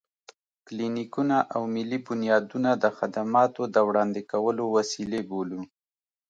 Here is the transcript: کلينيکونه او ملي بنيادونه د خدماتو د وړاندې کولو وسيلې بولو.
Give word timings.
کلينيکونه 0.65 1.37
او 1.53 1.61
ملي 1.75 1.99
بنيادونه 2.07 2.69
د 2.83 2.85
خدماتو 2.97 3.61
د 3.73 3.77
وړاندې 3.87 4.21
کولو 4.31 4.63
وسيلې 4.77 5.21
بولو. 5.29 5.61